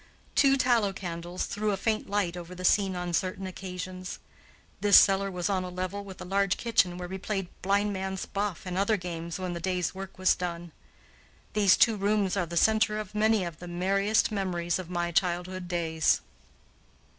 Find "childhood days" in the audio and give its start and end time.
15.11-16.21